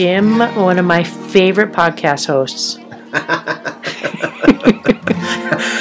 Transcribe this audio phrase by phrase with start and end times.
[0.00, 2.76] Jim, one of my favorite podcast hosts.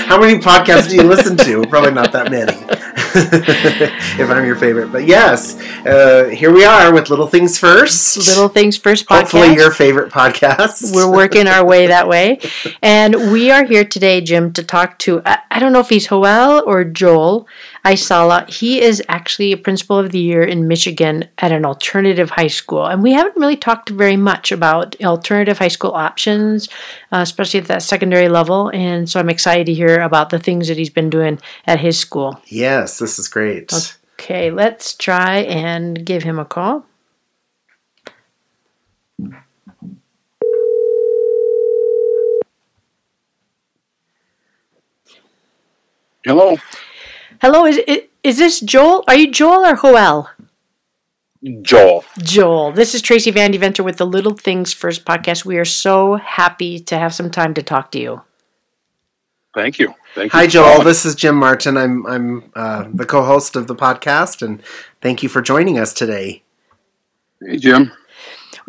[0.10, 1.62] How many podcasts do you listen to?
[1.70, 2.52] Probably not that many.
[4.22, 8.18] if I'm your favorite, but yes, uh, here we are with Little Things First.
[8.28, 9.20] Little Things First podcast.
[9.20, 10.94] Hopefully, your favorite podcast.
[10.94, 12.40] We're working our way that way,
[12.82, 15.22] and we are here today, Jim, to talk to.
[15.26, 17.48] I, I don't know if he's Joel or Joel
[17.86, 18.50] Aisala.
[18.50, 22.86] He is actually a principal of the year in Michigan at an alternative high school,
[22.86, 26.70] and we haven't really talked very much about alternative high school options,
[27.12, 28.70] uh, especially at that secondary level.
[28.70, 31.98] And so I'm excited to hear about the things that he's been doing at his
[31.98, 32.42] school.
[32.48, 33.72] Yes, this is great.
[34.20, 36.86] Okay, let's try and give him a call.
[46.26, 46.58] Hello.
[47.42, 47.80] Hello, is,
[48.22, 49.06] is this Joel?
[49.08, 50.30] Are you Joel or Joel?
[51.62, 52.04] Joel.
[52.18, 52.74] Joel.
[52.74, 55.46] This is Tracy Van Deventer with the Little Things First podcast.
[55.46, 58.22] We are so happy to have some time to talk to you.
[59.56, 59.96] Thank you.
[60.16, 60.38] Thank you.
[60.38, 60.84] Hi, Joel.
[60.84, 61.78] This is Jim Martin.
[61.78, 64.62] I'm I'm uh, the co-host of the podcast, and
[65.02, 66.44] thank you for joining us today.
[67.42, 67.94] Hey, Jim.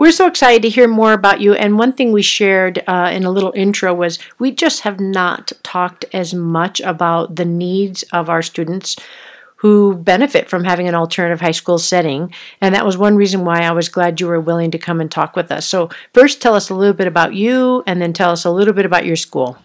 [0.01, 1.53] We're so excited to hear more about you.
[1.53, 5.53] And one thing we shared uh, in a little intro was we just have not
[5.63, 8.97] talked as much about the needs of our students
[9.57, 12.33] who benefit from having an alternative high school setting.
[12.63, 15.11] And that was one reason why I was glad you were willing to come and
[15.11, 15.67] talk with us.
[15.67, 18.73] So, first, tell us a little bit about you, and then tell us a little
[18.73, 19.59] bit about your school.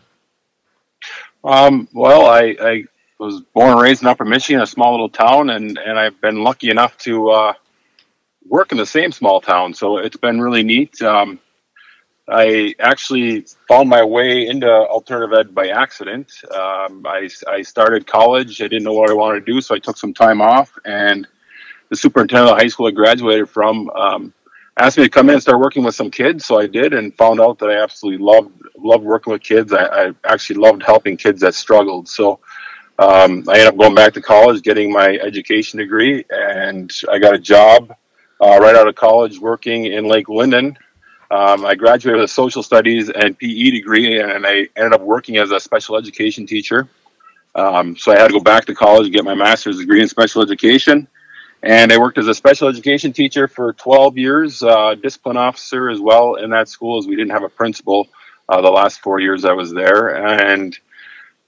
[1.45, 2.83] Um, well, I, I,
[3.19, 6.44] was born and raised in Upper Michigan, a small little town, and, and I've been
[6.44, 7.53] lucky enough to uh,
[8.47, 9.73] work in the same small town.
[9.73, 11.01] So it's been really neat.
[11.01, 11.39] Um,
[12.28, 16.31] I actually found my way into alternative ed by accident.
[16.45, 18.61] Um, I, I started college.
[18.61, 20.72] I didn't know what I wanted to do, so I took some time off.
[20.85, 21.28] And
[21.89, 24.34] the superintendent of the high school I graduated from um,
[24.78, 26.45] asked me to come in and start working with some kids.
[26.45, 29.72] So I did, and found out that I absolutely loved loved working with kids.
[29.72, 32.09] I, I actually loved helping kids that struggled.
[32.09, 32.39] So
[32.97, 37.35] um, I ended up going back to college, getting my education degree, and I got
[37.35, 37.95] a job
[38.41, 40.78] uh, right out of college working in Lake Linden.
[41.31, 45.38] Um, I graduated with a social studies and PE degree, and I ended up working
[45.38, 46.88] as a special education teacher.
[47.56, 50.07] Um, so I had to go back to college and get my master's degree in
[50.07, 51.07] special education.
[51.63, 56.00] And I worked as a special education teacher for 12 years, uh, discipline officer as
[56.00, 58.07] well in that school, as we didn't have a principal
[58.47, 60.09] uh, the last four years I was there.
[60.09, 60.78] And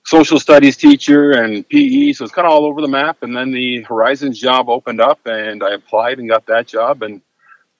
[0.07, 3.23] social studies teacher and PE, so it's kind of all over the map.
[3.23, 7.21] And then the Horizons job opened up, and I applied and got that job, and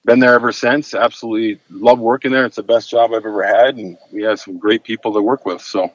[0.04, 0.92] been there ever since.
[0.94, 2.44] Absolutely love working there.
[2.44, 5.46] It's the best job I've ever had, and we have some great people to work
[5.46, 5.62] with.
[5.62, 5.90] So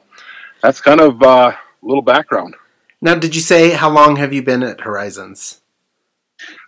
[0.60, 2.56] that's kind of uh, a little background.
[3.00, 5.60] Now, did you say how long have you been at Horizons?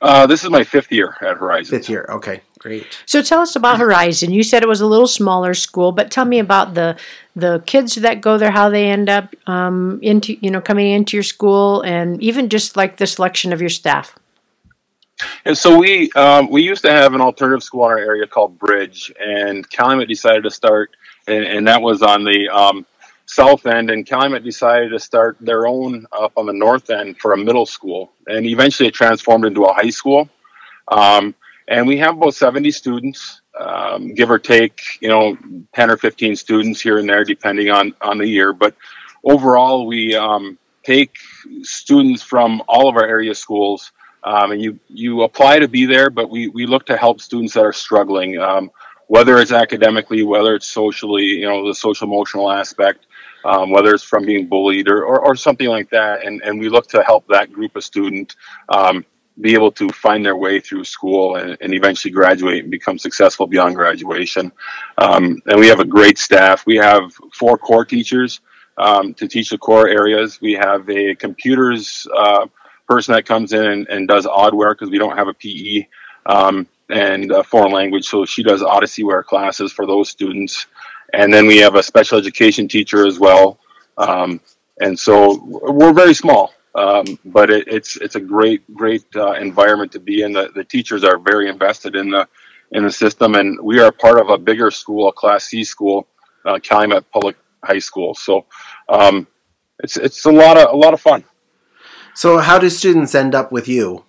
[0.00, 1.71] Uh, this is my fifth year at Horizons.
[1.71, 2.43] Fifth year, okay.
[2.59, 2.87] Great.
[3.05, 4.33] So tell us about Horizon.
[4.33, 6.97] You said it was a little smaller school, but tell me about the
[7.34, 11.16] the kids that go there, how they end up um, into you know coming into
[11.16, 14.19] your school, and even just like the selection of your staff.
[15.45, 18.59] And so we um, we used to have an alternative school in our area called
[18.59, 20.91] Bridge, and Calumet decided to start,
[21.27, 22.87] and, and that was on the um,
[23.27, 27.33] south end, and Calumet decided to start their own up on the north end for
[27.33, 30.28] a middle school, and eventually it transformed into a high school.
[30.89, 31.34] Um,
[31.69, 35.37] and we have about 70 students um, give or take you know
[35.75, 38.53] 10 or 15 students here and there depending on on the year.
[38.53, 38.75] But
[39.25, 41.16] overall we um, take
[41.62, 43.93] students from all of our area schools
[44.25, 47.54] um, and you you apply to be there but we we look to help students
[47.54, 48.71] that are struggling um,
[49.09, 53.06] whether it's academically whether it's socially you know the social emotional aspect
[53.47, 56.24] um, whether it's from being bullied or, or, or, something like that.
[56.24, 58.34] And and we look to help that group of student
[58.69, 59.04] um,
[59.41, 63.47] be able to find their way through school and, and eventually graduate and become successful
[63.47, 64.50] beyond graduation.
[64.98, 66.65] Um, and we have a great staff.
[66.66, 68.41] We have four core teachers
[68.78, 70.41] um, to teach the core areas.
[70.41, 72.47] We have a computers uh,
[72.88, 75.86] person that comes in and, and does Odysseyware because we don't have a PE
[76.27, 78.06] um, and a foreign language.
[78.06, 80.66] So she does Odysseyware classes for those students.
[81.12, 83.59] And then we have a special education teacher as well.
[83.98, 84.41] Um,
[84.80, 86.53] and so we're very small.
[86.77, 90.33] Um, but it, it's it's a great great uh, environment to be in.
[90.33, 92.28] The, the teachers are very invested in the
[92.73, 96.07] in the system, and we are part of a bigger school, a Class C school,
[96.45, 98.15] uh, Calumet Public High School.
[98.15, 98.45] So
[98.89, 99.27] um,
[99.83, 101.25] it's it's a lot of a lot of fun.
[102.15, 104.05] So how do students end up with you?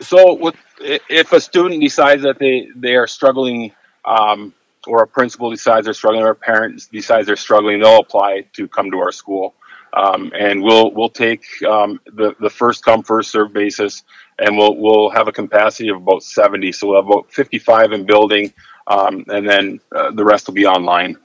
[0.00, 3.72] So with, if a student decides that they they are struggling.
[4.04, 4.54] Um,
[4.86, 8.66] or a principal decides they're struggling, or a parent decides they're struggling, they'll apply to
[8.68, 9.54] come to our school.
[9.98, 14.04] Um, and we'll we'll take um, the the first come first serve basis,
[14.38, 16.72] and we'll we'll have a capacity of about 70.
[16.72, 18.52] So we'll have about 55 in building,
[18.86, 21.16] um, and then uh, the rest will be online.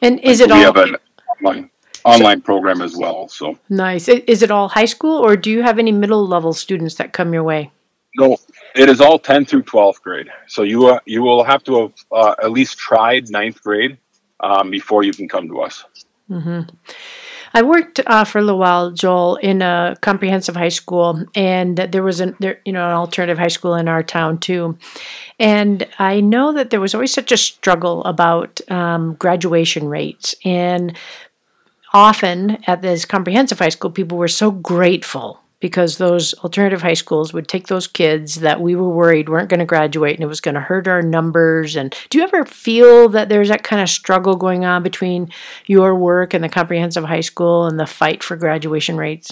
[0.00, 0.96] And is it we all have an
[1.38, 1.70] online
[2.04, 3.28] online program as well.
[3.28, 4.08] So nice?
[4.08, 7.32] Is it all high school, or do you have any middle level students that come
[7.32, 7.70] your way?
[8.16, 8.36] no,
[8.74, 10.28] it is all 10 through 12th grade.
[10.46, 13.98] So you uh, you will have to have uh, at least tried ninth grade
[14.40, 15.84] um, before you can come to us.
[17.56, 22.02] I worked uh, for a little while, Joel, in a comprehensive high school, and there
[22.02, 24.76] was an there, you know an alternative high school in our town too.
[25.38, 30.96] And I know that there was always such a struggle about um, graduation rates, and
[31.92, 37.32] often at this comprehensive high school, people were so grateful because those alternative high schools
[37.32, 40.42] would take those kids that we were worried weren't going to graduate and it was
[40.42, 41.74] going to hurt our numbers.
[41.74, 45.30] And do you ever feel that there's that kind of struggle going on between
[45.64, 49.30] your work and the comprehensive high school and the fight for graduation rates?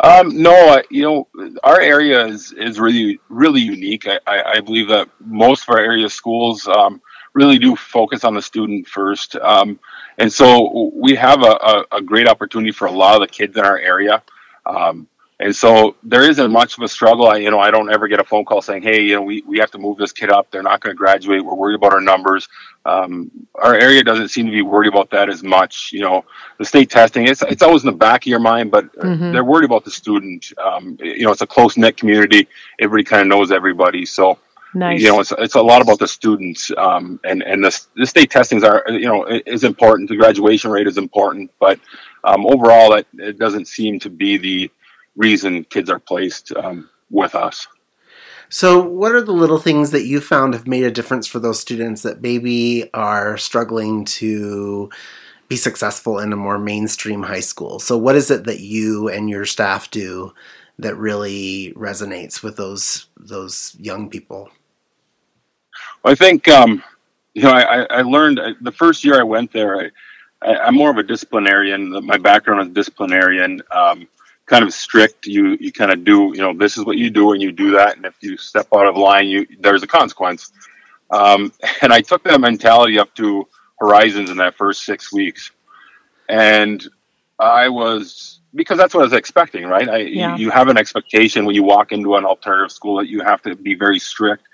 [0.00, 1.28] Um, no, I, you know,
[1.64, 4.06] our area is, is really, really unique.
[4.06, 7.00] I, I, I believe that most of our area schools um,
[7.32, 9.34] really do focus on the student first.
[9.36, 9.80] Um,
[10.18, 13.56] and so we have a, a, a great opportunity for a lot of the kids
[13.56, 14.22] in our area.
[14.66, 15.06] Um,
[15.40, 17.26] and so there isn't much of a struggle.
[17.26, 19.42] I, you know, I don't ever get a phone call saying, "Hey, you know, we,
[19.42, 20.48] we have to move this kid up.
[20.50, 21.44] They're not going to graduate.
[21.44, 22.48] We're worried about our numbers."
[22.86, 25.90] Um, our area doesn't seem to be worried about that as much.
[25.92, 26.24] You know,
[26.58, 29.32] the state testing it's it's always in the back of your mind, but uh, Mhm.
[29.32, 30.52] they're worried about the student.
[30.64, 32.46] Um, you know, it's a close knit community.
[32.78, 34.38] Everybody kind of knows everybody, so
[34.72, 35.00] Nice.
[35.00, 36.70] you know, it's, it's a lot about the students.
[36.76, 40.08] Um, and and the the state testings are you know is important.
[40.10, 41.80] The graduation rate is important, but
[42.24, 44.70] um, overall, it, it doesn't seem to be the
[45.16, 47.66] reason kids are placed um, with us.
[48.48, 51.60] So, what are the little things that you found have made a difference for those
[51.60, 54.90] students that maybe are struggling to
[55.48, 57.78] be successful in a more mainstream high school?
[57.78, 60.34] So, what is it that you and your staff do
[60.78, 64.50] that really resonates with those those young people?
[66.04, 66.82] I think um,
[67.34, 69.80] you know I, I I learned uh, the first year I went there.
[69.80, 69.90] I,
[70.44, 71.90] I, I'm more of a disciplinarian.
[72.04, 74.06] My background is disciplinarian, um,
[74.46, 75.26] kind of strict.
[75.26, 77.70] You you kind of do you know this is what you do and you do
[77.72, 80.52] that, and if you step out of line, you there's a consequence.
[81.10, 81.52] Um,
[81.82, 83.46] and I took that mentality up to
[83.80, 85.50] Horizons in that first six weeks,
[86.28, 86.86] and
[87.38, 89.88] I was because that's what I was expecting, right?
[89.88, 90.36] I, Yeah.
[90.36, 93.42] you, you have an expectation when you walk into an alternative school that you have
[93.42, 94.44] to be very strict.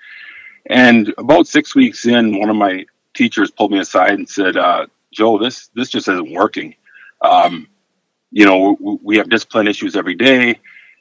[0.67, 4.87] And about six weeks in, one of my teachers pulled me aside and said, uh,
[5.13, 6.75] "Joe, this this just isn't working.
[7.21, 7.67] Um,
[8.31, 10.59] you know, we, have discipline issues every day."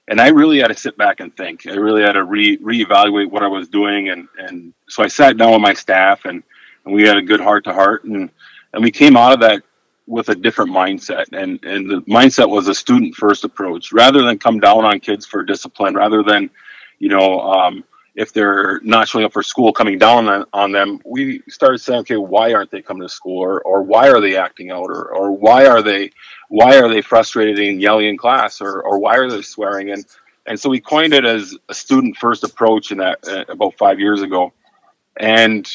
[0.08, 1.66] And I really had to sit back and think.
[1.66, 5.36] I really had to re reevaluate what I was doing, and and so I sat
[5.36, 6.42] down with my staff, and,
[6.84, 8.30] and we had a good heart to heart, and
[8.72, 9.62] and we came out of that
[10.10, 14.36] with a different mindset and and the mindset was a student first approach rather than
[14.38, 16.50] come down on kids for discipline rather than
[16.98, 17.84] you know um,
[18.14, 22.00] if they're not showing up for school coming down on, on them we started saying
[22.00, 25.14] okay why aren't they coming to school or, or why are they acting out or,
[25.14, 26.10] or why are they
[26.48, 30.04] why are they frustrated and yelling in class or, or why are they swearing and
[30.46, 34.00] and so we coined it as a student first approach in that uh, about five
[34.00, 34.52] years ago
[35.18, 35.70] and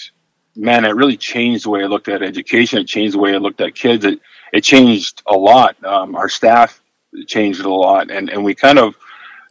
[0.55, 2.79] man, it really changed the way I looked at education.
[2.79, 4.05] It changed the way I looked at kids.
[4.05, 4.19] It
[4.53, 5.83] it changed a lot.
[5.83, 6.81] Um, our staff
[7.27, 8.95] changed a lot, and and we kind of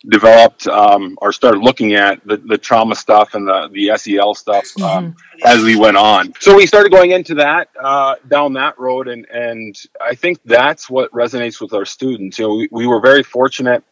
[0.09, 4.67] developed um, or started looking at the, the trauma stuff and the the SEL stuff
[4.83, 6.33] um, as we went on.
[6.41, 10.91] So we started going into that uh, down that road, and and I think that's
[10.91, 12.39] what resonates with our students.
[12.39, 13.83] You know, we, we were very fortunate.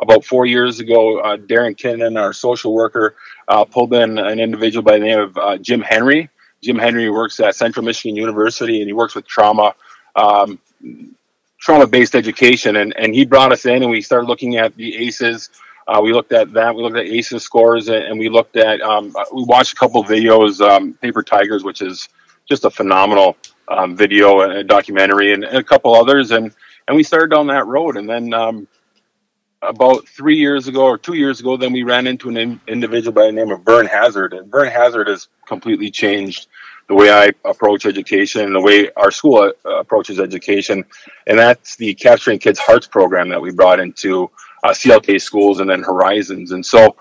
[0.00, 3.16] About four years ago, uh, Darren Kinnan, our social worker,
[3.48, 6.30] uh, pulled in an individual by the name of uh, Jim Henry,
[6.62, 9.74] Jim Henry works at Central Michigan University and he works with trauma,
[10.16, 10.58] um,
[11.60, 12.76] trauma-based education.
[12.76, 15.50] And, and he brought us in and we started looking at the ACEs.
[15.86, 16.74] Uh, we looked at that.
[16.74, 20.60] We looked at ACEs scores and, we looked at, um, we watched a couple videos,
[20.60, 22.08] um, Paper Tigers, which is
[22.48, 23.36] just a phenomenal
[23.68, 26.30] um, video and a documentary and, and a couple others.
[26.30, 26.52] And,
[26.86, 27.96] and we started down that road.
[27.96, 28.68] And then um,
[29.62, 33.12] about three years ago or two years ago, then we ran into an in, individual
[33.12, 36.46] by the name of Vern Hazard, and Vern Hazard has completely changed
[36.88, 40.84] the way I approach education and the way our school uh, approaches education,
[41.26, 44.30] and that's the Capturing Kids Hearts program that we brought into
[44.64, 46.96] uh, CLK schools and then Horizons, and so.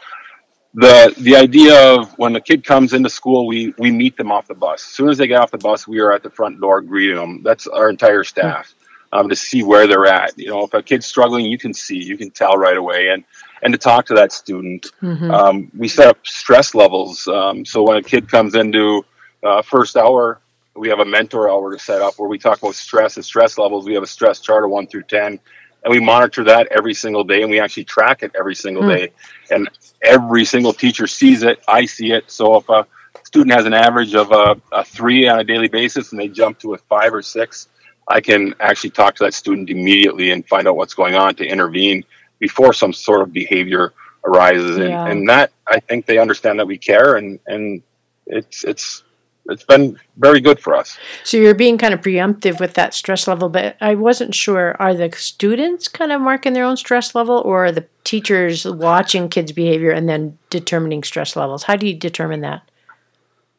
[0.74, 4.48] The, the idea of when a kid comes into school, we, we meet them off
[4.48, 4.84] the bus.
[4.84, 7.16] As soon as they get off the bus, we are at the front door greeting
[7.16, 7.42] them.
[7.42, 8.76] That's our entire staff
[9.12, 10.38] um, to see where they're at.
[10.38, 13.24] You know, if a kid's struggling, you can see, you can tell right away, and
[13.64, 14.88] and to talk to that student.
[15.02, 15.34] Mhm.
[15.34, 17.28] Um, we set up stress levels.
[17.28, 19.04] Um, so when a kid comes into
[19.48, 20.42] uh, first hour
[20.78, 23.58] we have a mentor hour to set up where we talk about stress and stress
[23.58, 23.86] levels.
[23.86, 25.40] We have a stress chart of one through ten,
[25.84, 28.90] and we monitor that every single day, and we actually track it every single Hmm.
[28.90, 29.12] day.
[29.50, 29.70] And
[30.02, 31.62] every single teacher sees it.
[31.68, 32.30] I see it.
[32.30, 32.86] So if a
[33.24, 36.60] student has an average of a, a three on a daily basis, and they jump
[36.60, 37.68] to a five or six,
[38.08, 41.46] I can actually talk to that student immediately and find out what's going on to
[41.46, 42.06] intervene
[42.40, 44.78] before some sort of behavior arises.
[44.78, 47.82] And, and that I think they understand that we care, and and
[48.28, 49.04] it's it's
[49.50, 50.98] it's been very good for us.
[51.24, 54.94] So you're being kind of preemptive with that stress level, but I wasn't sure are
[54.94, 59.52] the students kind of marking their own stress level or are the teachers watching kids'
[59.52, 61.64] behavior and then determining stress levels?
[61.64, 62.70] How do you determine that?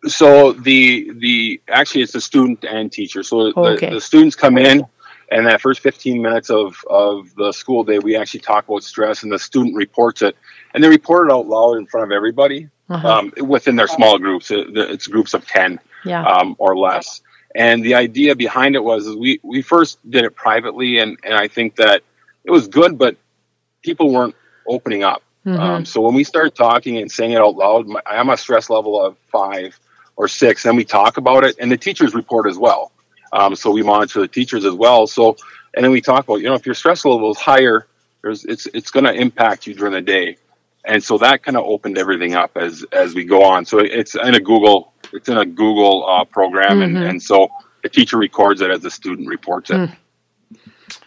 [0.07, 3.23] So the the actually it's the student and teacher.
[3.23, 3.91] So the, oh, Okay.
[3.91, 4.87] the students come in,
[5.33, 9.25] and that first 15 minutes of of the school day, we actually talk about stress,
[9.25, 10.37] and the student reports it,
[10.73, 13.09] and they report it out loud in front of everybody Uh-huh.
[13.09, 14.51] um, within their small groups.
[14.51, 16.25] It's groups of 10 yeah.
[16.25, 17.21] um, or less.
[17.55, 21.35] And the idea behind it was is we we first did it privately, and and
[21.35, 22.03] I think that
[22.45, 23.17] it was good, but
[23.83, 24.35] people weren't
[24.67, 25.23] opening up.
[25.47, 25.59] Mhm.
[25.59, 28.69] Um, so when we start talking and saying it out loud, my, I'm a stress
[28.69, 29.79] level of five
[30.17, 32.93] or six, and we talk about it, and the teachers report as well.
[33.33, 35.07] Um, so we monitor the teachers as well.
[35.07, 35.37] So
[35.75, 37.87] and then we talk about you know if your stress level is higher,
[38.23, 40.37] there's it's it's going to impact you during the day,
[40.85, 43.65] and so that kind of opened everything up as as we go on.
[43.65, 46.85] So it's in a Google it's in a Google uh, program, Mhm.
[46.85, 47.49] and and so
[47.83, 49.75] the teacher records it as the student reports it.
[49.77, 49.97] Mm.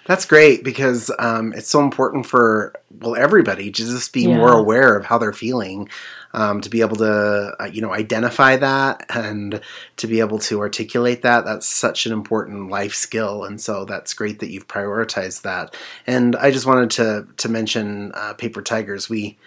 [0.06, 4.38] That's great because um, it's so important for well everybody to just be Yeah.
[4.38, 5.90] more aware of how they're feeling,
[6.34, 9.62] um, to be able to uh, you know identify that and
[9.98, 11.46] to be able to articulate that.
[11.46, 15.76] That's such an important life skill, and so that's great that you've prioritized that.
[16.08, 19.10] And I just wanted to to mention uh, Paper Tigers.
[19.10, 19.38] We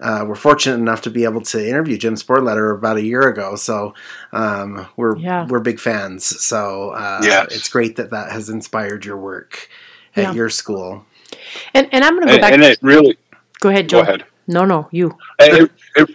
[0.00, 3.54] uh, were fortunate enough to be able to interview Jim Sporleder about a year ago,
[3.56, 3.94] so
[4.32, 5.46] um, we're Yeah.
[5.46, 6.24] we're big fans.
[6.24, 7.54] So uh, Yes.
[7.54, 9.68] it's great that that has inspired your work
[10.16, 10.32] at Yeah.
[10.32, 11.06] your school.
[11.74, 12.52] And and I'm going to go And, back.
[12.52, 13.16] and it really
[13.60, 13.98] go ahead, Joe.
[13.98, 14.24] go ahead.
[14.46, 15.16] No, no, you.
[15.38, 16.10] it, it,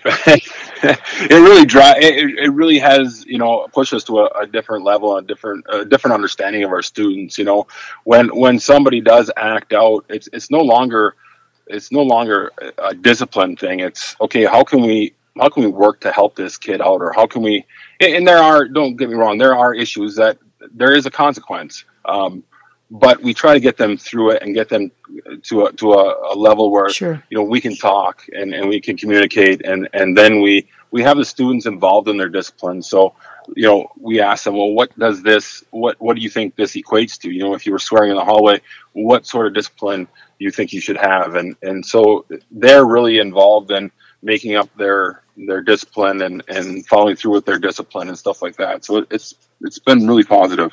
[0.83, 4.83] it really dry it, it really has you know pushed us to a, a different
[4.85, 7.65] level a different a different understanding of our students you know
[8.03, 11.15] when when somebody does act out it's it's no longer
[11.69, 13.79] it's no longer a discipline thing.
[13.79, 17.01] It's okay how can we how can we work to help this kid out?
[17.01, 17.65] Or how can we
[17.99, 20.37] and there are don't get me wrong there are issues that
[20.73, 21.85] there is a consequence.
[22.05, 22.43] Um,
[22.91, 24.91] but we try to get them through it and get them
[25.43, 27.23] to a to a, a level where Sure.
[27.29, 31.03] you know we can talk and, and we can communicate and and then we we
[31.03, 32.81] have the students involved in their discipline.
[32.81, 33.13] So
[33.55, 36.75] you know we ask them well what does this what what do you think this
[36.75, 37.31] equates to?
[37.31, 38.59] You know if you were swearing in the hallway
[38.93, 40.07] what sort of discipline
[40.39, 41.35] you think you should have.
[41.35, 43.91] And and so they're really involved in
[44.23, 48.55] making up their their discipline and and following through with their discipline and stuff like
[48.57, 48.85] that.
[48.85, 50.71] So it's it's been really positive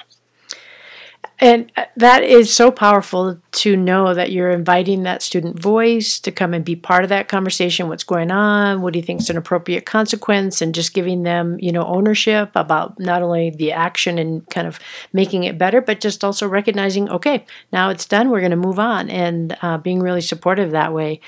[1.39, 6.33] And uh, that is so powerful to know that you're inviting that student voice to
[6.33, 7.89] come and be part of that conversation.
[7.89, 8.81] What's going on?
[8.81, 10.63] What do you think is an appropriate consequence?
[10.63, 14.81] And just giving them, you know, ownership about not only the action and kind of
[15.13, 18.31] making it better, but just also recognizing, okay, now it's done.
[18.31, 21.21] We're going to move on, and uh, being really supportive that way.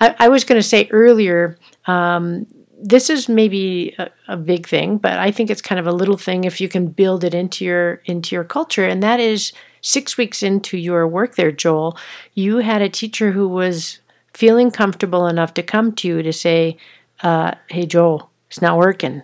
[0.00, 1.56] I, I was going to say earlier.
[1.86, 2.46] Um,
[2.78, 6.16] this is maybe a, a big thing, but I think it's kind of a little
[6.16, 8.86] thing if you can build it into your into your culture.
[8.86, 11.96] And that is six weeks into your work there, Joel,
[12.34, 14.00] you had a teacher who was
[14.34, 16.76] feeling comfortable enough to come to you to say,
[17.22, 19.22] uh, "Hey, Joel, it's not working,"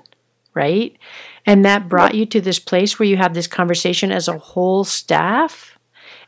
[0.54, 0.96] right?
[1.44, 4.84] And that brought you to this place where you had this conversation as a whole
[4.84, 5.76] staff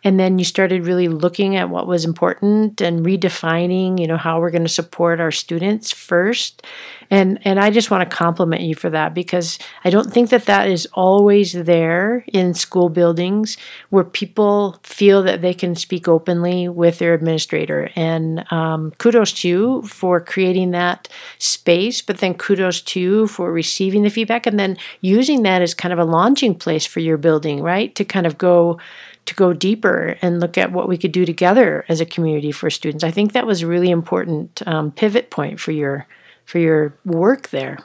[0.05, 4.39] and then you started really looking at what was important and redefining you know how
[4.39, 6.63] we're going to support our students first.
[7.11, 10.47] And and i just want to compliment you for that because i don't think that
[10.47, 13.57] that is always there in school buildings
[13.91, 17.91] where people feel that they can speak openly with their administrator.
[17.95, 21.09] And um, kudos to you for creating that
[21.39, 25.75] space but then kudos to you for receiving the feedback and then using that as
[25.75, 27.95] kind of a launching place for your building right?
[27.95, 28.79] To kind of go
[29.27, 32.71] to go deeper and look at what we could do together as a community for
[32.71, 33.05] students.
[33.05, 36.07] I think that was a really important um, pivot point for your
[36.45, 37.79] for your work there.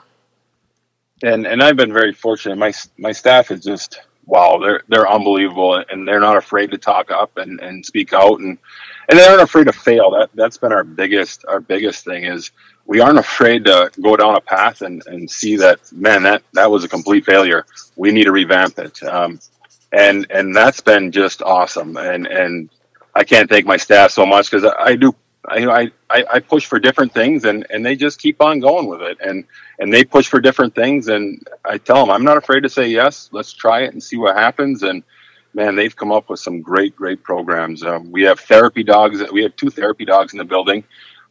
[1.22, 2.56] and and I've been very fortunate.
[2.56, 4.58] My my staff is just wow.
[4.58, 8.58] They're they're unbelievable, and they're not afraid to talk up and, and speak out, and
[9.08, 10.10] and they aren't afraid to fail.
[10.10, 12.50] That that's been our biggest our biggest thing is
[12.86, 16.70] we aren't afraid to go down a path and, and see that man that that
[16.70, 17.66] was a complete failure.
[17.96, 19.40] We need to revamp it, um,
[19.92, 21.96] and and that's been just awesome.
[21.96, 22.70] And and
[23.14, 25.14] I can't thank my staff so much because I, I do
[25.48, 29.00] I, I, I push for different things and, and they just keep on going with
[29.02, 29.18] it.
[29.20, 29.44] And,
[29.78, 31.08] and they push for different things.
[31.08, 34.16] And I tell them, I'm not afraid to say yes, let's try it and see
[34.16, 34.82] what happens.
[34.82, 35.02] And
[35.54, 37.82] man, they've come up with some great, great programs.
[37.82, 39.22] Um, we have therapy dogs.
[39.32, 40.84] We have two therapy dogs in the building.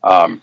[0.04, 0.42] Um,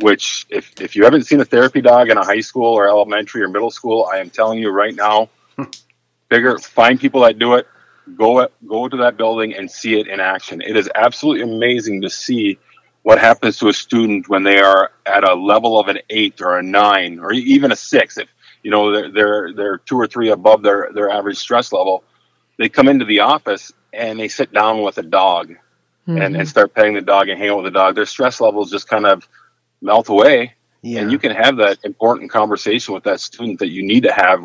[0.00, 3.42] which if, if you haven't seen a therapy dog in a high school or elementary
[3.42, 5.28] or middle school, I am telling you right now,
[6.28, 7.66] bigger, find people that do it,
[8.16, 10.60] go, go to that building and see it in action.
[10.60, 12.58] It is absolutely amazing to see
[13.02, 16.58] what happens to a student when they are at a level of an eight or
[16.58, 18.18] a nine or even a six.
[18.18, 18.28] If,
[18.62, 22.04] you know, they're, they're, they're two or three above their, their average stress level,
[22.58, 26.20] they come into the office and they sit down with a dog mm-hmm.
[26.20, 27.94] and, and start petting the dog and hang out with the dog.
[27.94, 29.26] Their stress levels just kind of
[29.80, 30.54] melt away.
[30.82, 31.00] Yeah.
[31.00, 34.44] And you can have that important conversation with that student that you need to have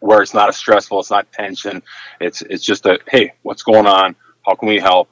[0.00, 1.82] where it's not a stressful, it's not tension.
[2.20, 4.16] It's it's just a hey, what's going on?
[4.46, 5.08] How can we help?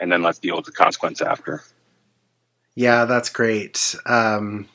[0.00, 1.62] And then let's deal with the consequence after.
[2.74, 3.94] Yeah, that's great.
[4.04, 4.68] Um,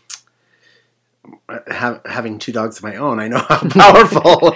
[1.67, 4.55] have, having two dogs of my own, I know how powerful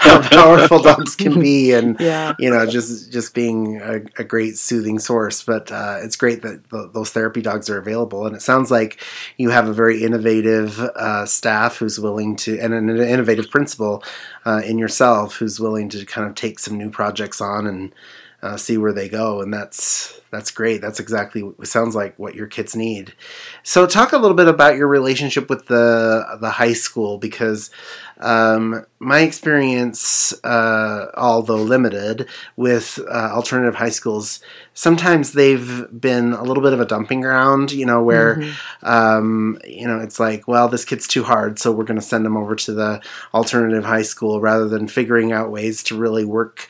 [0.00, 2.34] how powerful dogs can be, and yeah.
[2.38, 5.42] you know, just just being a, a great soothing source.
[5.42, 9.02] But uh, it's great that the, those therapy dogs are available, and it sounds like
[9.36, 14.02] you have a very innovative uh, staff who's willing to, and an innovative principal
[14.44, 17.94] uh, in yourself who's willing to kind of take some new projects on and
[18.42, 20.80] uh, see where they go, and that's that's great.
[20.80, 23.14] That's exactly what sounds like what your kids need.
[23.62, 27.70] So, talk a little bit about your relationship with the the high school because
[28.18, 34.40] um, my experience, uh, although limited, with uh, alternative high schools,
[34.72, 37.72] sometimes they've been a little bit of a dumping ground.
[37.72, 38.86] You know, where mm-hmm.
[38.86, 42.24] um, you know it's like, well, this kid's too hard, so we're going to send
[42.24, 43.02] them over to the
[43.34, 46.68] alternative high school rather than figuring out ways to really work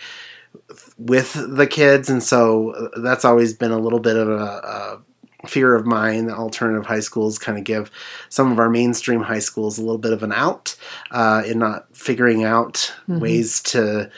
[1.00, 5.02] with the kids, and so uh, that's always been a little bit of a,
[5.42, 6.26] a fear of mine.
[6.26, 7.90] The alternative high schools kind of give
[8.28, 10.76] some of our mainstream high schools a little bit of an out
[11.10, 13.20] uh, in not figuring out mm-hmm.
[13.20, 14.10] ways to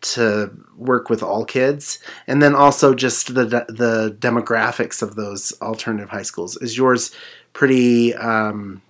[0.00, 6.10] to work with all kids, and then also just the the demographics of those alternative
[6.10, 6.56] high schools.
[6.56, 7.14] Is yours
[7.52, 8.82] pretty um,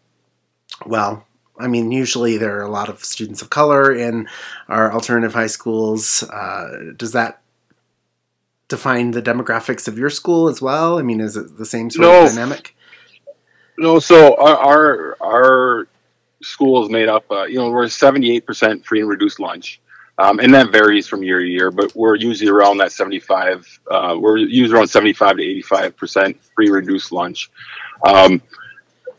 [0.87, 1.27] well?
[1.59, 4.29] I mean, usually there are a lot of students of color in
[4.69, 6.25] our alternative high schools.
[6.25, 7.44] Uh, does that
[8.69, 10.99] define the demographics of your school as well?
[10.99, 12.25] I mean, is it the same sort no.
[12.25, 12.77] of dynamic?
[13.79, 13.99] No.
[13.99, 15.89] So our our, our
[16.43, 17.25] school is made up.
[17.31, 19.81] Uh, you know, we're seventy eight percent free and reduced lunch.
[20.17, 23.81] Um, and that varies from year to year, but we're usually around that 75.
[23.91, 27.51] Uh, we're usually around 75 to 85 percent free reduced lunch.
[28.07, 28.41] Um,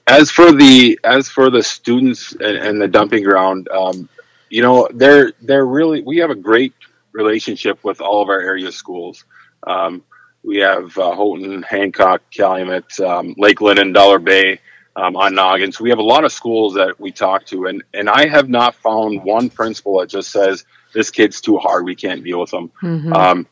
[0.07, 4.07] as for the as for the students and, and the dumping ground, um,
[4.49, 6.73] you know, they're they're really we have a great
[7.11, 9.25] relationship with all of our area schools.
[9.65, 10.03] Um,
[10.43, 14.59] we have uh, Houghton, Hancock, Calumet, um, Lake Linden, Dollar Bay,
[14.95, 15.73] um, Ontonagon.
[15.73, 18.49] So we have a lot of schools that we talk to, and and I have
[18.49, 22.51] not found one principal that just says this kid's too hard, we can't deal with
[22.51, 22.71] them.
[22.81, 23.13] Mm-hmm.
[23.13, 23.47] Um,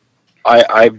[0.46, 0.90] I, I,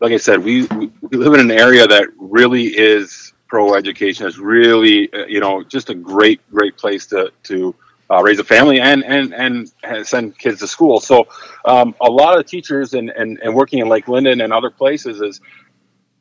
[0.00, 4.38] like I said, we, we live in an area that really is pro education It's
[4.38, 7.74] really uh, you know just a great great place to to
[8.10, 11.00] uh, raise a family and and and send kids to school.
[11.00, 11.28] So
[11.64, 15.20] um, a lot of teachers and, and and working in Lake Linden and other places
[15.20, 15.40] is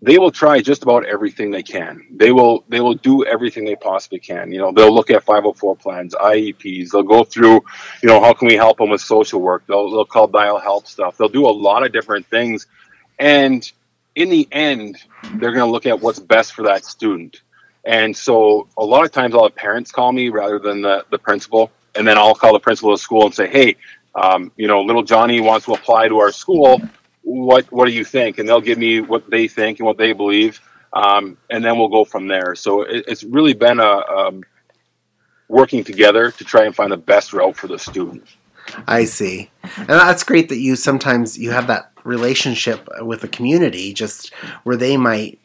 [0.01, 2.05] they will try just about everything they can.
[2.11, 4.51] They will they will do everything they possibly can.
[4.51, 6.91] You know, they'll look at 504 plans, IEPs.
[6.91, 7.63] They'll go through,
[8.01, 9.63] you know, how can we help them with social work?
[9.67, 11.17] They'll they'll call dial help stuff.
[11.17, 12.67] They'll do a lot of different things,
[13.17, 13.69] and
[14.15, 14.97] in the end,
[15.35, 17.41] they're going to look at what's best for that student.
[17.85, 21.17] And so a lot of times I'll have parents call me rather than the, the
[21.17, 21.71] principal.
[21.99, 23.75] And then I'll call the principal of school and say, hey,
[24.15, 26.81] um, you know, little Johnny wants to apply to our school.
[27.23, 28.39] What, what do you think?
[28.39, 30.61] And they'll give me what they think and what they believe.
[30.93, 32.55] Um, and then we'll go from there.
[32.55, 34.43] So it, it's really been a, um,
[35.49, 38.23] working together to try and find the best route for the student.
[38.87, 39.51] I see.
[39.77, 44.33] And that's great that you sometimes you have that relationship with the community just
[44.63, 45.37] where they might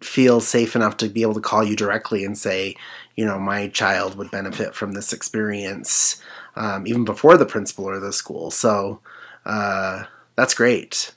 [0.00, 2.76] feel safe enough to be able to call you directly and say,
[3.16, 6.22] you know, my child would benefit from this experience
[6.56, 8.50] um, even before the principal or the school.
[8.50, 9.00] So
[9.44, 10.04] uh,
[10.36, 11.12] that's great.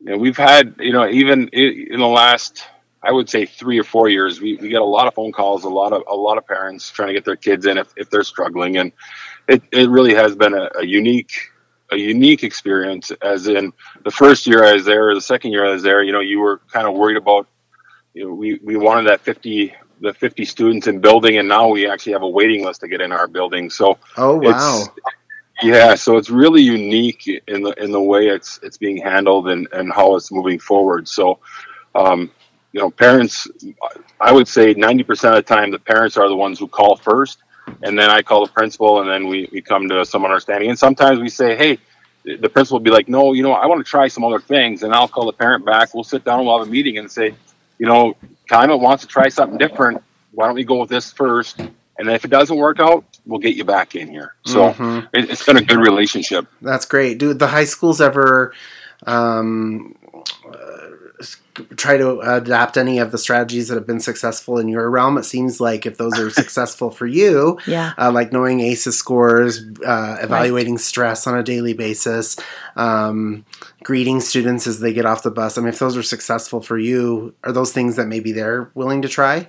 [0.00, 2.64] Yeah, we've had, you know, even in the last,
[3.02, 5.64] I would say three or four years, we, we get a lot of phone calls,
[5.64, 8.10] a lot of a lot of parents trying to get their kids in if, if
[8.10, 8.92] they're struggling, and
[9.48, 11.50] it, it really has been a, a unique
[11.90, 13.72] a unique experience as in
[14.04, 16.20] the first year I was there or the second year I was there, you know,
[16.20, 17.46] you were kind of worried about,
[18.14, 21.88] you know, we, we wanted that 50, the 50 students in building and now we
[21.88, 23.70] actually have a waiting list to get in our building.
[23.70, 24.84] So, oh, wow.
[25.62, 25.94] Yeah.
[25.94, 29.92] So it's really unique in the, in the way it's, it's being handled and, and
[29.92, 31.08] how it's moving forward.
[31.08, 31.38] So,
[31.94, 32.30] um,
[32.72, 33.48] you know, parents,
[34.20, 37.38] I would say 90% of the time, the parents are the ones who call first.
[37.82, 40.70] And then I call the principal, and then we, we come to some understanding.
[40.70, 41.78] And sometimes we say, hey,
[42.24, 44.82] the principal will be like, no, you know, I want to try some other things.
[44.82, 45.94] And I'll call the parent back.
[45.94, 47.34] We'll sit down, we'll have a meeting and say,
[47.78, 48.16] you know,
[48.48, 50.02] Calumet wants to try something different.
[50.32, 51.60] Why don't we go with this first?
[51.98, 54.34] And if it doesn't work out, we'll get you back in here.
[54.44, 55.06] So mm-hmm.
[55.16, 56.46] it, has been a good relationship.
[56.60, 57.18] That's great.
[57.18, 57.38] dude.
[57.38, 58.52] the high schools ever
[59.06, 59.94] um,
[61.76, 65.16] try to adapt any of the strategies that have been successful in your realm.
[65.16, 69.64] It seems like if those are successful for you, yeah, uh, like knowing ACEs scores,
[69.84, 70.80] uh, evaluating right.
[70.80, 72.36] stress on a daily basis,
[72.76, 73.44] um,
[73.82, 75.56] greeting students as they get off the bus.
[75.56, 79.02] I mean, if those are successful for you, are those things that maybe they're willing
[79.02, 79.48] to try?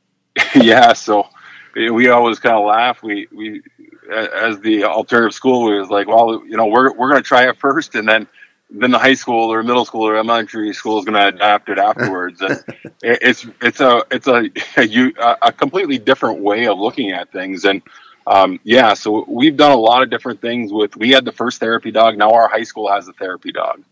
[0.54, 0.92] yeah.
[0.92, 1.26] So
[1.74, 3.02] we always kind of laugh.
[3.02, 3.62] We we
[4.10, 7.48] as the alternative school, we was like, well, you know, we're we're going to try
[7.48, 8.26] it first, and then
[8.70, 11.78] then the high school or middle school or elementary school is going to adapt it
[11.78, 12.40] afterwards.
[12.40, 12.62] and
[13.02, 17.64] it's it's a it's a, a, a completely different way of looking at things.
[17.64, 17.82] And
[18.26, 20.96] um, yeah, so we've done a lot of different things with.
[20.96, 22.16] We had the first therapy dog.
[22.16, 23.82] Now our high school has a therapy dog.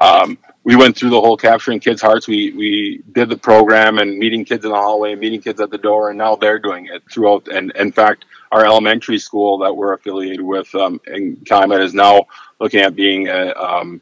[0.00, 2.28] Um, we went through the whole capturing kids' hearts.
[2.28, 5.78] We we did the program and meeting kids in the hallway, meeting kids at the
[5.78, 7.48] door, and now they're doing it throughout.
[7.48, 12.26] And in fact, our elementary school that we're affiliated with um, in Calumet is now
[12.60, 14.00] looking at being a um,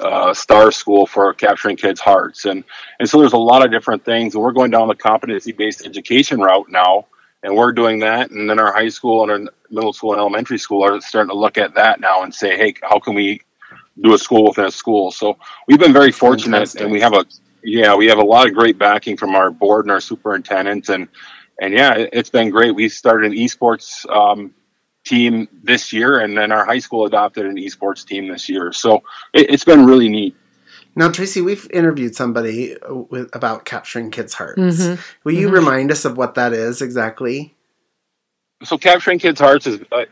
[0.00, 2.64] uh, star school for capturing kids' hearts, and
[2.98, 4.34] and so there's a lot of different things.
[4.34, 7.06] And we're going down the competency-based education route now,
[7.42, 8.30] and we're doing that.
[8.30, 11.36] And then our high school and our middle school and elementary school are starting to
[11.36, 13.40] look at that now and say, hey, how can we
[14.02, 15.10] do a school within a school?
[15.10, 16.82] So we've been very fortunate, Fantastic.
[16.82, 17.24] and we have a
[17.62, 21.08] yeah, we have a lot of great backing from our board and our superintendent, and
[21.60, 22.74] and yeah, it's been great.
[22.74, 24.54] We started an esports um,
[25.06, 28.72] team this year, and then our high school adopted an esports team this year.
[28.72, 30.36] So it, has been really neat.
[30.94, 34.58] Now, Tracy, we've interviewed somebody with, about capturing kids' hearts.
[34.58, 35.00] Mm-hmm.
[35.24, 35.56] Will you mm-hmm.
[35.56, 37.54] remind us of what that is exactly?
[38.64, 40.06] So, capturing kids' hearts is uh,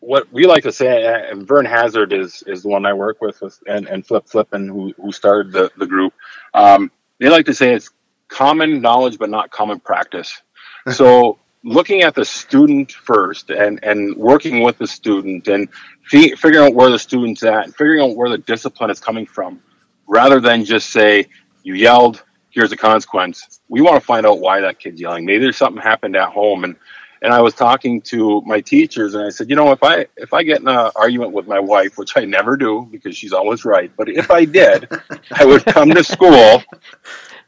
[0.00, 1.06] what we like to say.
[1.06, 4.26] Uh, and Vern Hazard is is the one I work with, with and, and Flip
[4.26, 6.12] Flippen, who who started the the group.
[6.52, 7.90] Um, they like to say it's
[8.28, 10.40] common knowledge, but not common practice.
[10.92, 15.68] So looking at the student first and, and working with the student and
[16.04, 19.26] fi- figuring out where the student's at and figuring out where the discipline is coming
[19.26, 19.60] from
[20.06, 21.26] rather than just say
[21.62, 23.60] you yelled here's a consequence.
[23.68, 25.24] We want to find out why that kid's yelling.
[25.24, 26.62] Maybe there's something happened at home.
[26.62, 26.76] And
[27.24, 30.32] and i was talking to my teachers and i said you know if i if
[30.34, 33.64] i get in an argument with my wife which i never do because she's always
[33.64, 34.86] right but if i did
[35.32, 36.62] i would come to school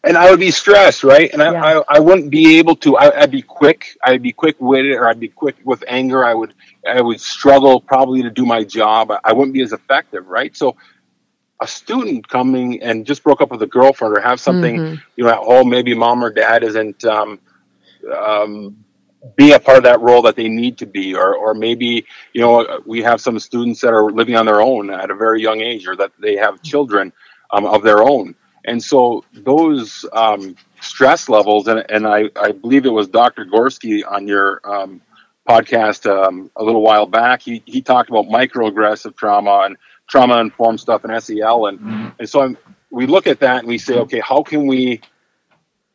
[0.04, 1.32] and I would be stressed, right?
[1.32, 1.82] And I, yeah.
[1.88, 2.96] I, I, wouldn't be able to.
[2.96, 3.96] I, would be quick.
[4.04, 6.24] I'd be quick witted, or I'd be quick with anger.
[6.24, 6.54] I would,
[6.88, 9.12] I would struggle probably to do my job.
[9.24, 10.56] I wouldn't be as effective, right?
[10.56, 10.76] So,
[11.60, 14.94] a student coming and just broke up with a girlfriend or have something, mm-hmm.
[15.16, 15.70] you know, at home.
[15.70, 17.40] Maybe mom or dad isn't um,
[18.14, 18.84] um,
[19.34, 22.40] be a part of that role that they need to be, or or maybe you
[22.40, 25.60] know we have some students that are living on their own at a very young
[25.60, 27.12] age, or that they have children
[27.50, 32.84] um, of their own and so those um, stress levels, and, and I, I, believe
[32.84, 33.44] it was Dr.
[33.44, 35.00] Gorski on your um,
[35.48, 39.76] podcast um, a little while back, he, he talked about microaggressive trauma and
[40.08, 41.66] trauma informed stuff in SEL.
[41.66, 42.08] And, mm-hmm.
[42.18, 42.58] and so I'm,
[42.90, 45.00] we look at that and we say, okay, how can we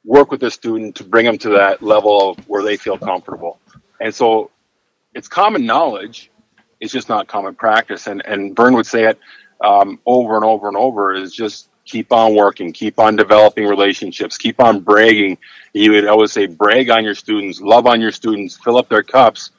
[0.06, 3.60] work with the student to bring them to that level of where they feel comfortable?
[4.00, 4.50] And so
[5.14, 6.32] it's common knowledge,
[6.80, 8.08] it's just not common practice.
[8.08, 9.20] And, and Vern would say it
[9.62, 14.38] um, over and over and over is just keep on working, keep on developing relationships,
[14.38, 15.38] keep on bragging.
[15.74, 19.04] You would always say, brag on your students, love on your students, fill up their
[19.04, 19.52] cups,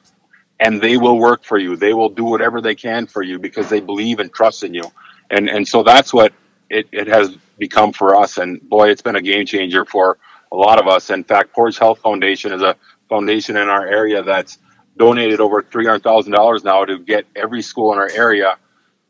[0.59, 1.75] and they will work for you.
[1.75, 4.83] They will do whatever they can for you because they believe and trust in you.
[5.29, 6.33] And and so that's what
[6.69, 8.37] it, it has become for us.
[8.37, 10.17] And boy, it's been a game changer for
[10.51, 11.09] a lot of us.
[11.09, 12.75] In fact, Portage Health Foundation is a
[13.09, 14.59] foundation in our area that's
[14.97, 18.57] donated over three hundred thousand dollars now to get every school in our area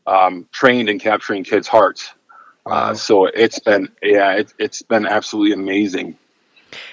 [0.06, 2.12] um, trained in capturing kids' hearts.
[2.66, 6.16] Uh, so it's been, yeah, it, it's been absolutely amazing.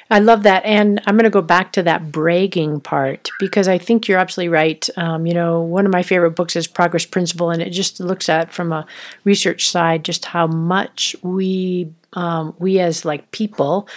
[0.10, 0.64] I love that.
[0.66, 4.50] And I'm going to go back to that bragging part because I think you're absolutely
[4.50, 4.88] right.
[4.98, 8.28] Um, you know, one of my favorite books is Progress Principle, and it just looks
[8.28, 8.86] at from a
[9.24, 13.88] research side just how much we, um, we as like people,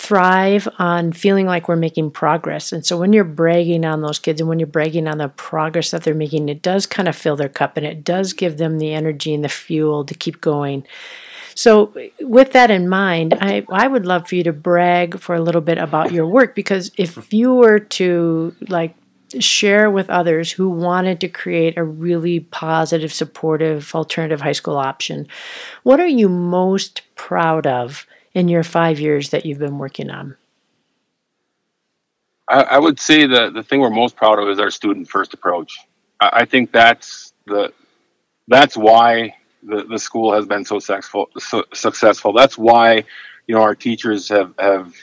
[0.00, 2.72] thrive on feeling like we're making progress.
[2.72, 5.90] And so when you're bragging on those kids and when you're bragging on the progress
[5.90, 8.78] that they're making, it does kind of fill their cup and it does give them
[8.78, 10.86] the energy and the fuel to keep going.
[11.54, 15.42] So, with that in mind, I, I would love for you to brag for a
[15.42, 18.94] little bit about your work because if you were to like
[19.38, 25.26] share with others who wanted to create a really positive, supportive alternative high school option,
[25.82, 30.36] what are you most proud of in your five years that you've been working on?
[32.48, 35.34] I, I would say that the thing we're most proud of is our student first
[35.34, 35.78] approach.
[36.20, 37.72] I, I think that's the
[38.48, 41.30] that's why the, the school has been so successful.
[41.38, 42.32] So successful.
[42.32, 43.04] That's why
[43.46, 44.94] you know our teachers have have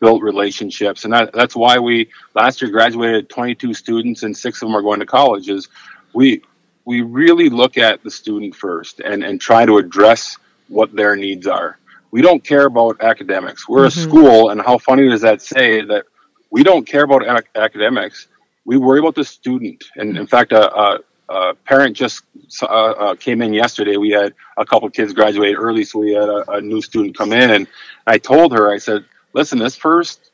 [0.00, 4.68] built relationships, and that, that's why we last year graduated 22 students, and six of
[4.68, 5.68] them are going to colleges.
[6.14, 6.42] We
[6.86, 11.46] we really look at the student first and and try to address what their needs
[11.46, 11.78] are.
[12.10, 13.68] We don't care about academics.
[13.68, 13.98] We're mm-hmm.
[13.98, 16.04] a school, and how funny does that say that
[16.50, 18.28] we don't care about ac- academics?
[18.64, 19.84] We worry about the student.
[19.96, 22.24] And in fact, a, a, a parent just
[22.62, 23.96] uh, uh, came in yesterday.
[23.96, 27.32] We had a couple kids graduate early, so we had a, a new student come
[27.32, 27.66] in, and
[28.06, 30.30] I told her, I said, "Listen, this first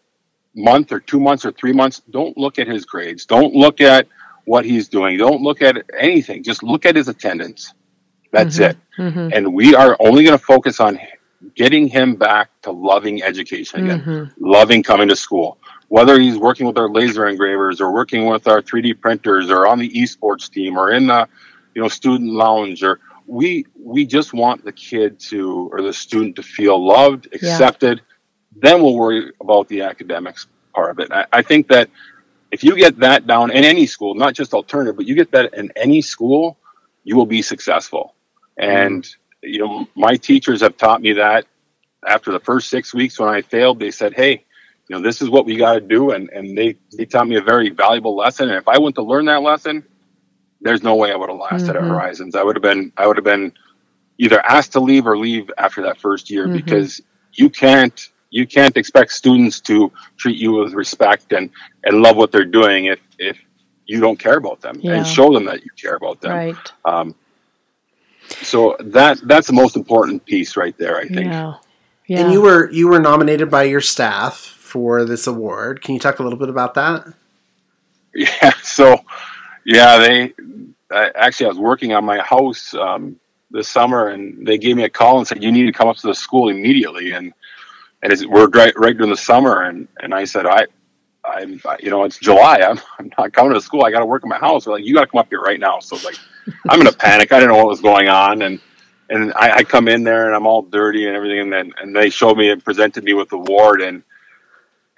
[0.54, 3.26] month or two months or three months, don't look at his grades.
[3.26, 4.08] Don't look at
[4.46, 5.18] what he's doing.
[5.18, 6.42] Don't look at anything.
[6.42, 7.74] Just look at his attendance.
[8.32, 8.70] That's mm-hmm.
[8.70, 8.76] it.
[8.98, 9.28] Mm-hmm.
[9.34, 10.98] And we are only going to focus on
[11.54, 14.44] getting him back to loving education again, mm-hmm.
[14.44, 15.58] loving coming to school.
[15.88, 19.78] Whether he's working with our laser engravers or working with our 3D printers or on
[19.78, 21.28] the esports team or in the
[21.74, 26.36] you know student lounge or we we just want the kid to or the student
[26.36, 27.98] to feel loved, accepted.
[27.98, 28.04] Yeah.
[28.58, 31.12] Then we'll worry about the academics part of it.
[31.12, 31.90] I, I think that
[32.50, 35.54] if you get that down in any school, not just alternative, but you get that
[35.54, 36.56] in any school,
[37.04, 38.14] you will be successful.
[38.56, 39.16] And mm.
[39.46, 41.46] You know, my teachers have taught me that.
[42.06, 44.44] After the first six weeks when I failed, they said, "Hey,
[44.88, 47.36] you know, this is what we got to do," and and they they taught me
[47.36, 48.48] a very valuable lesson.
[48.48, 49.84] And if I went to learn that lesson,
[50.60, 51.84] there's no way I would have lasted mm-hmm.
[51.84, 52.36] at Horizons.
[52.36, 53.52] I would have been I would have been
[54.18, 56.56] either asked to leave or leave after that first year mm-hmm.
[56.56, 57.00] because
[57.32, 61.50] you can't you can't expect students to treat you with respect and
[61.84, 63.38] and love what they're doing if if
[63.86, 64.94] you don't care about them yeah.
[64.94, 66.32] and show them that you care about them.
[66.32, 66.72] Right.
[66.84, 67.14] Um,
[68.28, 71.26] so that that's the most important piece right there, I think.
[71.26, 71.54] Yeah.
[72.06, 72.20] yeah.
[72.20, 75.82] And you were you were nominated by your staff for this award.
[75.82, 77.06] Can you talk a little bit about that?
[78.18, 78.52] Yeah.
[78.62, 79.04] So,
[79.66, 80.32] yeah, they
[80.90, 84.84] I, actually I was working on my house um, this summer, and they gave me
[84.84, 87.12] a call and said you need to come up to the school immediately.
[87.12, 87.34] And
[88.02, 90.66] and it's, we're right, right during the summer, and and I said I.
[91.28, 92.58] I'm, you know, it's July.
[92.58, 93.84] I'm, I'm not coming to school.
[93.84, 94.64] I got to work in my house.
[94.64, 95.80] They're like, you got to come up here right now.
[95.80, 96.16] So like,
[96.68, 97.32] I'm in a panic.
[97.32, 98.60] I didn't know what was going on, and
[99.08, 101.94] and I, I, come in there and I'm all dirty and everything, and then and
[101.94, 104.02] they showed me and presented me with the ward, and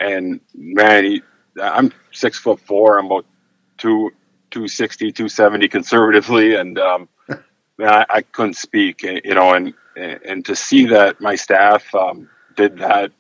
[0.00, 1.22] and man, he,
[1.60, 2.98] I'm six foot four.
[2.98, 3.26] I'm about
[3.76, 4.10] two
[4.50, 10.54] 260, 270 conservatively, and um, man, I, I, couldn't speak, you know, and and to
[10.54, 13.12] see that my staff um, did that,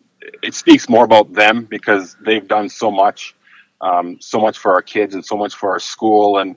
[0.42, 3.34] it speaks more about them because they've done so much,
[3.80, 6.56] um, so much for our kids and so much for our school, and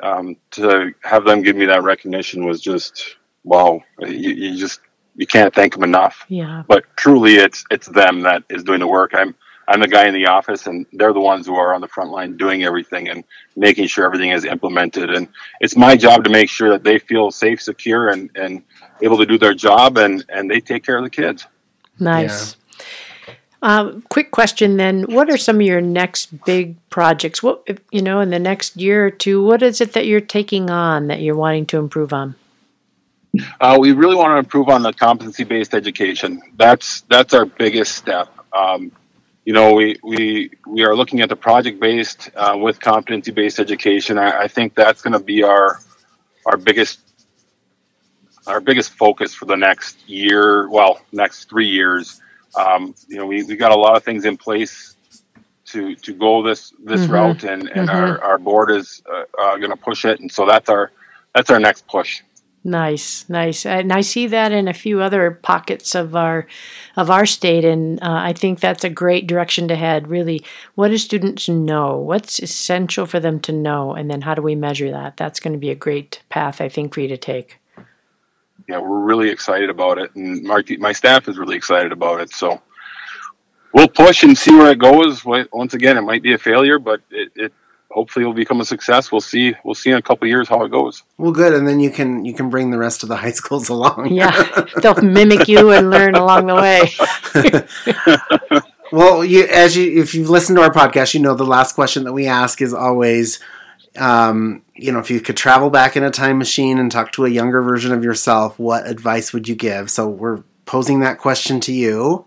[0.00, 3.82] um, to have them give me that recognition was just wow.
[4.00, 4.80] You, you, just
[5.16, 6.24] you can't thank them enough.
[6.28, 6.62] Yeah.
[6.66, 9.12] But truly, it's it's them that is doing the work.
[9.14, 9.34] I'm
[9.66, 12.10] I'm the guy in the office, and they're the ones who are on the front
[12.10, 13.22] line doing everything and
[13.54, 15.10] making sure everything is implemented.
[15.10, 15.28] And
[15.60, 18.62] it's my job to make sure that they feel safe, secure, and and
[19.02, 21.46] able to do their job, and and they take care of the kids.
[21.98, 22.52] Nice.
[22.52, 22.67] Yeah.
[23.60, 27.42] Um, quick question then: What are some of your next big projects?
[27.42, 29.44] What you know in the next year or two?
[29.44, 32.36] What is it that you're taking on that you're wanting to improve on?
[33.60, 36.40] Uh, we really want to improve on the competency-based education.
[36.56, 38.28] That's that's our biggest step.
[38.52, 38.92] Um,
[39.44, 44.18] you know, we we we are looking at the project-based uh, with competency-based education.
[44.18, 45.80] I, I think that's going to be our
[46.46, 47.00] our biggest
[48.46, 50.68] our biggest focus for the next year.
[50.70, 52.20] Well, next three years
[52.58, 54.96] um, you know, we, we got a lot of things in place
[55.66, 57.12] to to go this this mm-hmm.
[57.12, 57.96] route, and and mm-hmm.
[57.96, 60.90] our, our board is uh, uh, going to push it, and so that's our
[61.34, 62.22] that's our next push.
[62.64, 66.46] Nice, nice, and I see that in a few other pockets of our
[66.96, 70.08] of our state, and uh, I think that's a great direction to head.
[70.08, 70.44] Really,
[70.74, 71.96] what do students know?
[71.96, 75.16] What's essential for them to know, and then how do we measure that?
[75.16, 77.58] That's going to be a great path, I think, for you to take
[78.68, 82.30] yeah, we're really excited about it, and my my staff is really excited about it.
[82.30, 82.60] So
[83.72, 85.24] we'll push and see where it goes.
[85.24, 87.52] Once again, it might be a failure, but it, it
[87.90, 89.10] hopefully will become a success.
[89.10, 89.54] We'll see.
[89.64, 91.02] We'll see in a couple years how it goes.
[91.16, 93.68] Well, good, and then you can you can bring the rest of the high schools
[93.74, 94.12] along.
[94.12, 98.52] yeah, they'll mimic you and learn along the way.
[98.92, 102.04] well, you, as you if you've listened to our podcast, you know the last question
[102.04, 103.40] that we ask is always
[103.96, 107.24] um, you know, if you could travel back in a time machine and talk to
[107.24, 109.90] a younger version of yourself, what advice would you give?
[109.90, 112.26] So we're posing that question to you.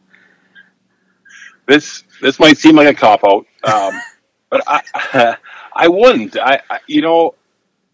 [1.67, 3.99] This this might seem like a cop out, um,
[4.49, 5.37] but I
[5.73, 6.37] I wouldn't.
[6.37, 7.35] I, I, you know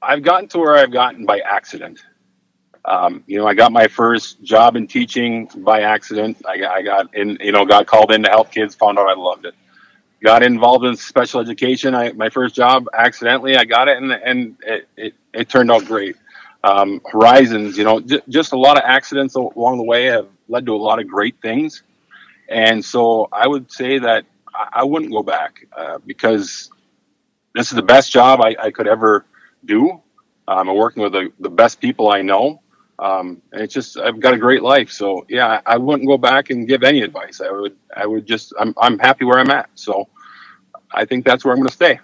[0.01, 2.01] I've gotten to where I've gotten by accident.
[2.85, 6.37] Um, you know, I got my first job in teaching by accident.
[6.45, 9.15] I I got in, you know, got called in to help kids, found out I
[9.15, 9.55] loved it.
[10.23, 11.93] Got involved in special education.
[11.93, 15.85] I, my first job accidentally, I got it and, and it, it, it turned out
[15.85, 16.15] great.
[16.63, 20.65] Um, horizons, you know, j- just a lot of accidents along the way have led
[20.65, 21.83] to a lot of great things.
[22.49, 26.71] And so I would say that I, I wouldn't go back uh, because
[27.53, 29.25] this is the best job I, I could ever
[29.65, 29.91] do.
[30.47, 32.61] Um, I'm working with the, the best people I know.
[32.99, 34.91] Um, and it's just I've got a great life.
[34.91, 37.41] So yeah, I wouldn't go back and give any advice.
[37.41, 39.69] I would I would just I'm I'm happy where I'm at.
[39.75, 40.07] So
[40.91, 41.99] I think that's where I'm going to stay.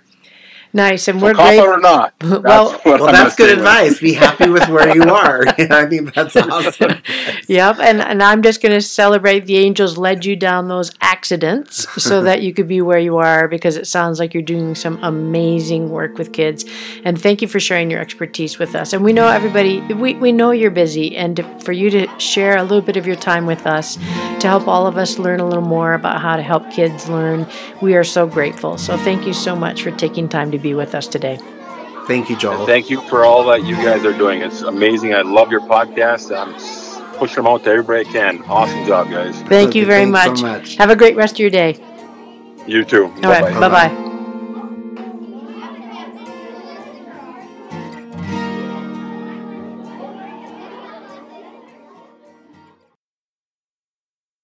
[0.76, 1.60] Nice, and so we're great.
[1.60, 2.16] or not.
[2.22, 4.00] well, well, that's good advice.
[4.00, 5.48] Be happy with where you are.
[5.48, 7.00] I think that's awesome.
[7.48, 11.86] yep, and and I'm just going to celebrate the angels led you down those accidents
[12.02, 14.98] so that you could be where you are because it sounds like you're doing some
[15.04, 16.66] amazing work with kids.
[17.04, 18.94] And thank you for sharing your expertise with us.
[18.94, 22.58] And we know everybody, we we know you're busy, and to, for you to share
[22.58, 23.96] a little bit of your time with us
[24.40, 27.48] to help all of us learn a little more about how to help kids learn,
[27.82, 28.78] we are so grateful.
[28.78, 31.38] So thank you so much for taking time to be with us today.
[32.08, 32.60] Thank you, Joel.
[32.60, 34.42] And thank you for all that you guys are doing.
[34.42, 35.14] It's amazing.
[35.14, 36.36] I love your podcast.
[36.36, 36.54] I'm
[37.18, 38.44] pushing them out to everybody I can.
[38.44, 39.40] Awesome job, guys.
[39.44, 40.40] Thank you very much.
[40.40, 40.76] So much.
[40.76, 41.78] Have a great rest of your day.
[42.68, 43.06] You too.
[43.06, 43.54] All right.
[43.60, 44.13] Bye bye.